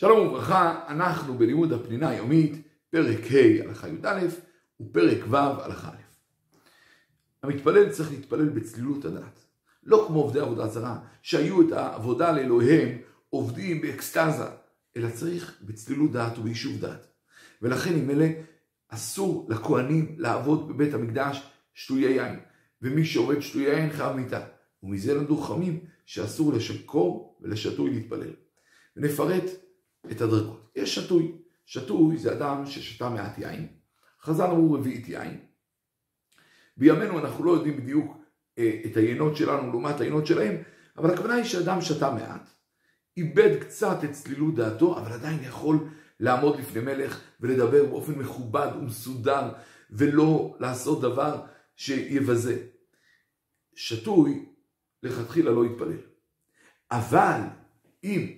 שלום 0.00 0.28
וברכה, 0.28 0.80
אנחנו 0.88 1.38
בלימוד 1.38 1.72
הפנינה 1.72 2.08
היומית, 2.08 2.52
פרק 2.90 3.20
ה' 3.30 3.68
הלכה 3.68 3.88
י"א 3.88 4.26
ופרק 4.80 5.18
ו' 5.28 5.36
הלכה 5.36 5.88
א'. 5.88 6.02
המתפלל 7.42 7.90
צריך 7.90 8.10
להתפלל 8.10 8.48
בצלילות 8.48 9.04
הדעת. 9.04 9.44
לא 9.84 10.04
כמו 10.08 10.20
עובדי 10.20 10.40
עבודה 10.40 10.66
זרה, 10.66 10.98
שהיו 11.22 11.62
את 11.62 11.72
העבודה 11.72 12.32
לאלוהיהם 12.32 12.98
עובדים 13.30 13.80
באקסטזה, 13.80 14.44
אלא 14.96 15.10
צריך 15.10 15.58
בצלילות 15.62 16.12
דעת 16.12 16.38
וביישוב 16.38 16.80
דעת. 16.80 17.06
ולכן 17.62 17.94
עם 17.94 18.10
אלה 18.10 18.28
אסור 18.88 19.46
לכהנים 19.50 20.14
לעבוד 20.18 20.68
בבית 20.68 20.94
המקדש 20.94 21.50
שטויי 21.74 22.12
יין, 22.12 22.40
ומי 22.82 23.04
שעובד 23.04 23.40
שטויי 23.40 23.66
יין 23.66 23.92
חייב 23.92 24.16
מיתה. 24.16 24.40
ומזה 24.82 25.14
למדו 25.14 25.36
חכמים 25.36 25.80
שאסור 26.06 26.52
לשקור 26.52 27.38
ולשתוי 27.40 27.90
להתפלל. 27.90 28.32
ונפרט 28.96 29.44
את 30.10 30.20
הדרגות. 30.20 30.70
יש 30.76 30.94
שתוי. 30.94 31.32
שתוי 31.66 32.18
זה 32.18 32.32
אדם 32.32 32.66
ששתה 32.66 33.08
מעט 33.08 33.38
יין. 33.38 33.68
חז"ל 34.22 34.44
אמרו 34.44 34.72
רביעית 34.72 35.08
יין. 35.08 35.40
בימינו 36.76 37.18
אנחנו 37.18 37.44
לא 37.44 37.50
יודעים 37.50 37.76
בדיוק 37.76 38.16
אה, 38.58 38.80
את 38.86 38.96
היינות 38.96 39.36
שלנו 39.36 39.70
לעומת 39.70 40.00
היינות 40.00 40.26
שלהם, 40.26 40.56
אבל 40.96 41.14
הכוונה 41.14 41.34
היא 41.34 41.44
שאדם 41.44 41.80
שתה 41.80 42.14
מעט, 42.14 42.50
איבד 43.16 43.60
קצת 43.60 44.04
את 44.04 44.12
צלילות 44.12 44.54
דעתו, 44.54 44.98
אבל 44.98 45.12
עדיין 45.12 45.38
יכול 45.42 45.88
לעמוד 46.20 46.58
לפני 46.58 46.80
מלך 46.80 47.20
ולדבר 47.40 47.84
באופן 47.84 48.12
מכובד 48.12 48.68
ומסודר, 48.78 49.52
ולא 49.90 50.56
לעשות 50.60 51.00
דבר 51.00 51.42
שיבזה. 51.76 52.66
שתוי 53.74 54.46
לכתחילה 55.02 55.50
לא 55.50 55.64
יתפלל. 55.66 55.98
אבל 56.90 57.40
אם 58.04 58.32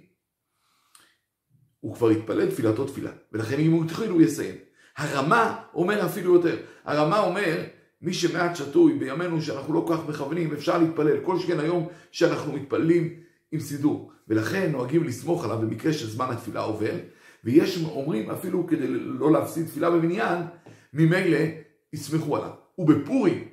הוא 1.83 1.95
כבר 1.95 2.09
התפלל 2.09 2.51
תפילתו 2.51 2.85
תפילה, 2.85 3.11
ולכן 3.33 3.59
אם 3.59 3.73
הוא 3.73 3.85
התחיל 3.85 4.11
הוא 4.11 4.23
יסיים. 4.23 4.55
הרמה 4.97 5.63
אומר 5.75 6.07
אפילו 6.07 6.35
יותר, 6.35 6.57
הרמה 6.85 7.19
אומר 7.19 7.65
מי 8.03 8.15
שמעט 8.15 8.57
שתוי 8.57 8.93
בימינו 8.99 9.43
שאנחנו 9.43 9.75
לא 9.75 9.85
כל 9.87 9.97
כך 9.97 10.09
מכוונים 10.09 10.53
אפשר 10.53 10.79
להתפלל, 10.79 11.21
כל 11.25 11.39
שכן 11.39 11.61
היום 11.61 11.89
שאנחנו 12.11 12.53
מתפללים 12.53 13.15
עם 13.53 13.61
סידור, 13.61 14.13
ולכן 14.29 14.73
נוהגים 14.73 15.05
לסמוך 15.05 15.45
עליו 15.45 15.59
במקרה 15.59 15.93
שזמן 15.93 16.27
התפילה 16.31 16.61
עובר, 16.61 16.95
ויש 17.45 17.85
אומרים 17.85 18.31
אפילו 18.31 18.67
כדי 18.67 18.87
לא 18.89 19.33
להפסיד 19.33 19.67
תפילה 19.67 19.91
במניין, 19.91 20.43
ממילא 20.93 21.39
יסמכו 21.93 22.37
עליו. 22.37 22.51
ובפורים, 22.79 23.49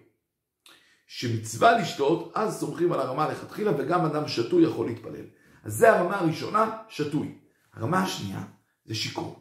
שמצווה 1.07 1.79
לשתות, 1.79 2.31
אז 2.35 2.59
סומכים 2.59 2.91
על 2.91 2.99
הרמה 2.99 3.31
לכתחילה, 3.31 3.71
וגם 3.77 4.05
אדם 4.05 4.27
שתוי 4.27 4.63
יכול 4.63 4.87
להתפלל. 4.87 5.25
אז 5.63 5.73
זה 5.73 5.91
הרמה 5.91 6.19
הראשונה, 6.19 6.71
שתוי. 6.89 7.35
הרמה 7.79 8.03
השנייה 8.03 8.43
זה 8.85 8.95
שיכור. 8.95 9.39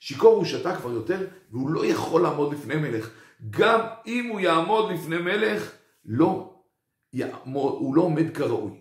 שיכור 0.00 0.36
הוא 0.36 0.44
שתה 0.44 0.76
כבר 0.76 0.90
יותר, 0.90 1.26
והוא 1.50 1.70
לא 1.70 1.86
יכול 1.86 2.22
לעמוד 2.22 2.52
לפני 2.52 2.76
מלך. 2.76 3.10
גם 3.50 3.80
אם 4.06 4.28
הוא 4.32 4.40
יעמוד 4.40 4.92
לפני 4.92 5.18
מלך, 5.18 5.72
לא 6.04 6.54
יעמוד, 7.12 7.72
הוא 7.72 7.96
לא 7.96 8.02
עומד 8.02 8.36
כראוי. 8.36 8.72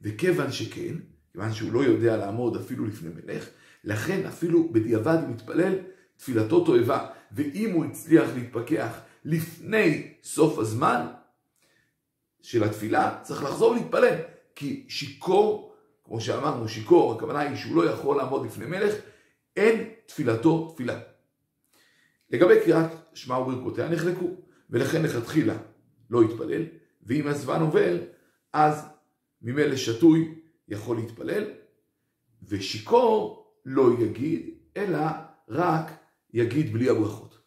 וכיוון 0.00 0.52
שכן, 0.52 0.94
כיוון 1.32 1.52
שהוא 1.52 1.72
לא 1.72 1.84
יודע 1.84 2.16
לעמוד 2.16 2.56
אפילו 2.56 2.86
לפני 2.86 3.08
מלך, 3.14 3.48
לכן 3.84 4.26
אפילו 4.26 4.72
בדיעבד 4.72 5.18
הוא 5.22 5.30
מתפלל, 5.34 5.74
תפילתו 6.16 6.64
תועבה. 6.64 7.08
ואם 7.32 7.70
הוא 7.72 7.84
הצליח 7.84 8.28
להתפכח 8.34 8.98
לפני 9.24 10.12
סוף 10.22 10.58
הזמן 10.58 11.06
של 12.42 12.64
התפילה, 12.64 13.18
צריך 13.22 13.42
לחזור 13.42 13.74
להתפלל. 13.74 14.16
כי 14.54 14.86
שיכור 14.88 15.75
כמו 16.06 16.20
שאמרנו, 16.20 16.68
שיכור, 16.68 17.14
הכוונה 17.14 17.40
היא 17.40 17.56
שהוא 17.56 17.76
לא 17.76 17.90
יכול 17.90 18.16
לעמוד 18.16 18.46
לפני 18.46 18.66
מלך, 18.66 18.94
אין 19.56 19.90
תפילתו 20.06 20.72
תפילה. 20.74 21.00
לגבי 22.30 22.54
קריאת 22.64 22.90
שמע 23.14 23.38
וברכותיה 23.38 23.88
נחלקו, 23.88 24.30
ולכן 24.70 25.02
לכתחילה 25.02 25.56
לא 26.10 26.24
יתפלל, 26.24 26.62
ואם 27.02 27.26
הזמן 27.28 27.60
עובר, 27.60 27.98
אז 28.52 28.86
ממילא 29.42 29.76
שתוי 29.76 30.34
יכול 30.68 30.96
להתפלל, 30.96 31.44
ושיכור 32.42 33.46
לא 33.64 33.90
יגיד, 34.00 34.54
אלא 34.76 35.00
רק 35.48 35.90
יגיד 36.32 36.72
בלי 36.72 36.88
הברכות. 36.88 37.38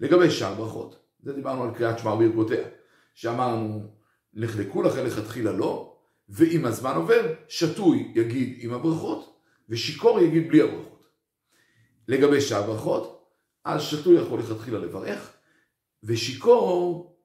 לגבי 0.00 0.30
שאר 0.30 0.54
ברכות, 0.54 0.98
זה 1.20 1.32
דיברנו 1.32 1.62
על 1.62 1.74
קריאת 1.74 1.98
שמע 1.98 2.12
וברכותיה, 2.12 2.68
שאמרנו 3.14 3.90
נחלקו 4.34 4.82
לכן 4.82 5.06
לכתחילה 5.06 5.52
לא, 5.52 5.87
ואם 6.28 6.64
הזמן 6.64 6.96
עובר, 6.96 7.34
שתוי 7.48 8.12
יגיד 8.14 8.58
עם 8.60 8.72
הברכות, 8.72 9.40
ושיכור 9.68 10.20
יגיד 10.20 10.48
בלי 10.48 10.62
הברכות. 10.62 11.04
לגבי 12.08 12.40
שאר 12.40 12.66
ברכות, 12.66 13.28
אז 13.64 13.82
שתוי 13.82 14.20
יכול 14.20 14.40
לכתחילה 14.40 14.78
לברך, 14.78 15.32
ושיכור, 16.02 17.16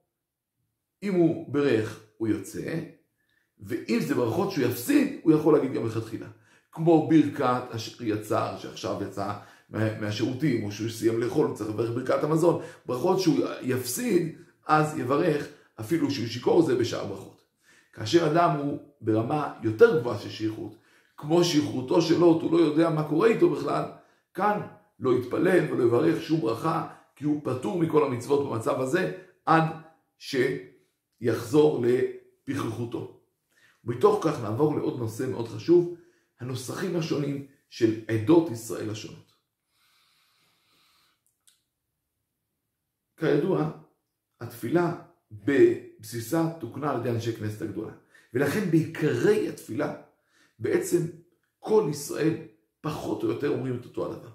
אם 1.02 1.14
הוא 1.14 1.52
ברך, 1.52 2.00
הוא 2.16 2.28
יוצא, 2.28 2.80
ואם 3.60 3.98
זה 4.00 4.14
ברכות 4.14 4.50
שהוא 4.50 4.64
יפסיד, 4.64 5.20
הוא 5.22 5.32
יכול 5.32 5.54
להגיד 5.54 5.72
גם 5.72 5.86
לכתחילה. 5.86 6.26
כמו 6.72 7.08
ברכת 7.08 7.62
אשר 7.70 8.04
יצר, 8.04 8.56
שעכשיו 8.58 9.02
יצא 9.02 9.32
מהשירותים, 9.70 10.64
או 10.64 10.72
שהוא 10.72 10.90
סיים 10.90 11.20
לאכול, 11.20 11.46
הוא 11.46 11.56
צריך 11.56 11.70
לברך 11.70 11.90
ברכת 11.90 12.24
המזון. 12.24 12.62
ברכות 12.86 13.20
שהוא 13.20 13.38
יפסיד, 13.62 14.38
אז 14.66 14.98
יברך, 14.98 15.46
אפילו 15.80 16.10
שהוא 16.10 16.26
שיכור 16.26 16.62
זה 16.62 16.74
בשאר 16.74 17.06
ברכות. 17.06 17.33
כאשר 17.94 18.30
אדם 18.30 18.56
הוא 18.56 18.78
ברמה 19.00 19.54
יותר 19.62 20.00
גבוהה 20.00 20.18
של 20.18 20.30
שייכות, 20.30 20.76
כמו 21.16 21.44
שייכותו 21.44 22.02
שלו, 22.02 22.26
הוא 22.26 22.52
לא 22.52 22.56
יודע 22.64 22.90
מה 22.90 23.08
קורה 23.08 23.28
איתו 23.28 23.50
בכלל, 23.50 23.84
כאן 24.34 24.60
לא 25.00 25.18
יתפלל 25.18 25.72
ולא 25.72 25.84
יברך 25.84 26.22
שום 26.22 26.40
ברכה, 26.40 26.88
כי 27.16 27.24
הוא 27.24 27.40
פטור 27.44 27.78
מכל 27.78 28.04
המצוות 28.04 28.48
במצב 28.50 28.80
הזה, 28.80 29.12
עד 29.46 29.64
שיחזור 30.18 31.84
לפכחותו. 31.86 33.20
מתוך 33.84 34.24
כך 34.24 34.42
נעבור 34.42 34.76
לעוד 34.76 34.98
נושא 34.98 35.24
מאוד 35.30 35.48
חשוב, 35.48 35.94
הנוסחים 36.40 36.96
השונים 36.96 37.46
של 37.70 38.00
עדות 38.08 38.50
ישראל 38.50 38.90
השונות. 38.90 39.32
כידוע, 43.16 43.70
התפילה 44.40 44.94
בבסיסה 46.04 46.50
תוקנה 46.60 46.90
על 46.90 47.00
ידי 47.00 47.10
אנשי 47.10 47.32
כנסת 47.32 47.62
הגדולה. 47.62 47.92
ולכן 48.34 48.70
בעיקרי 48.70 49.48
התפילה, 49.48 49.94
בעצם 50.58 50.98
כל 51.58 51.86
ישראל 51.90 52.34
פחות 52.80 53.22
או 53.22 53.28
יותר 53.28 53.48
אומרים 53.48 53.80
את 53.80 53.84
אותו 53.84 54.12
הדבר. 54.12 54.30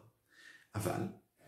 אבל 0.76 1.02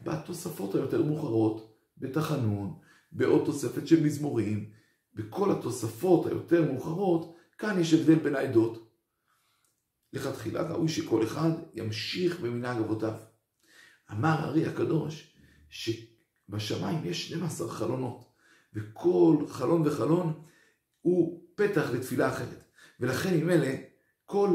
בתוספות 0.03 0.75
היותר 0.75 1.03
מאוחרות, 1.03 1.77
בתחנון, 1.97 2.79
בעוד 3.11 3.45
תוספת 3.45 3.87
של 3.87 4.03
מזמורים, 4.03 4.69
בכל 5.13 5.51
התוספות 5.51 6.25
היותר 6.25 6.71
מאוחרות, 6.71 7.35
כאן 7.57 7.79
יש 7.79 7.93
הבדל 7.93 8.15
בין 8.15 8.35
העדות. 8.35 8.91
לכתחילה 10.13 10.61
ראוי 10.61 10.89
שכל 10.89 11.23
אחד 11.23 11.51
ימשיך 11.73 12.39
במנהג 12.39 12.77
אבותיו. 12.77 13.13
אמר 14.11 14.29
הארי 14.29 14.65
הקדוש 14.65 15.35
שבשמיים 15.69 17.05
יש 17.05 17.27
12 17.27 17.69
חלונות. 17.69 18.30
וכל 18.73 19.37
חלון 19.47 19.87
וחלון 19.87 20.33
הוא 21.01 21.43
פתח 21.55 21.89
לתפילה 21.93 22.29
אחרת. 22.29 22.63
ולכן 22.99 23.33
עם 23.33 23.49
אלה, 23.49 23.75
כל 24.25 24.49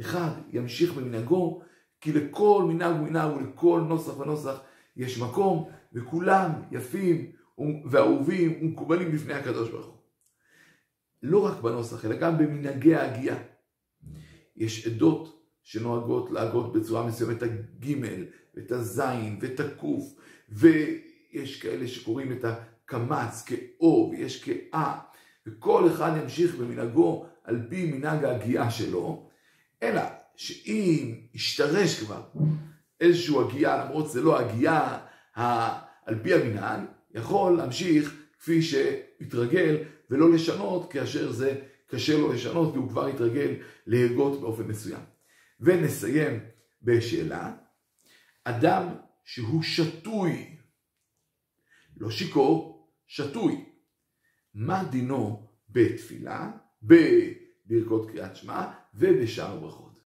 אחד 0.00 0.30
ימשיך 0.50 0.92
במנהגו, 0.92 1.62
כי 2.00 2.12
לכל 2.12 2.64
מנהג 2.68 3.00
ומנהג 3.00 3.36
ולכל 3.36 3.84
נוסח 3.88 4.18
ונוסח 4.18 4.60
יש 4.96 5.18
מקום, 5.18 5.70
וכולם 5.92 6.50
יפים 6.70 7.32
ואהובים 7.90 8.58
ומקובלים 8.60 9.12
בפני 9.12 9.34
הקדוש 9.34 9.70
ברוך 9.70 9.86
הוא. 9.86 9.98
לא 11.22 11.44
רק 11.44 11.60
בנוסח, 11.62 12.04
אלא 12.04 12.16
גם 12.16 12.38
במנהגי 12.38 12.94
ההגייה. 12.94 13.36
יש 14.56 14.86
עדות 14.86 15.42
שנוהגות 15.62 16.30
להגות 16.30 16.72
בצורה 16.72 17.06
מסוימת 17.06 17.36
את 17.36 17.42
הגימל, 17.42 18.24
ואת 18.54 18.72
הזין, 18.72 19.38
ואת 19.40 19.60
הקוף, 19.60 20.14
ויש 20.48 21.62
כאלה 21.62 21.88
שקוראים 21.88 22.32
את 22.32 22.44
קמץ, 22.88 23.44
כאו, 23.46 24.10
ויש 24.12 24.44
כאה, 24.44 24.98
וכל 25.46 25.88
אחד 25.92 26.12
ימשיך 26.22 26.54
במנהגו 26.54 27.26
על 27.44 27.66
פי 27.68 27.92
מנהג 27.92 28.24
ההגייה 28.24 28.70
שלו, 28.70 29.28
אלא 29.82 30.02
שאם 30.36 31.14
ישתרש 31.34 32.00
כבר 32.00 32.22
איזשהו 33.00 33.40
הגייה, 33.40 33.84
למרות 33.84 34.10
שזה 34.10 34.22
לא 34.22 34.40
הגייה 34.40 34.98
על 36.06 36.18
פי 36.22 36.34
המנהג, 36.34 36.80
יכול 37.14 37.56
להמשיך 37.56 38.14
כפי 38.38 38.62
שהתרגל 38.62 39.76
ולא 40.10 40.32
לשנות 40.32 40.92
כאשר 40.92 41.32
זה 41.32 41.60
קשה 41.86 42.18
לו 42.18 42.32
לשנות 42.32 42.72
כי 42.72 42.78
הוא 42.78 42.88
כבר 42.88 43.06
התרגל 43.06 43.54
להגות 43.86 44.40
באופן 44.40 44.62
מסוים. 44.62 45.00
ונסיים 45.60 46.40
בשאלה, 46.82 47.52
אדם 48.44 48.88
שהוא 49.24 49.62
שתוי, 49.62 50.56
לא 51.96 52.10
שיכור, 52.10 52.77
שתוי. 53.08 53.64
מה 54.54 54.84
דינו 54.84 55.48
בתפילה, 55.68 56.50
בברכות 56.82 58.10
קריאת 58.10 58.36
שמע 58.36 58.72
ובשאר 58.94 59.60
ברכות? 59.60 59.97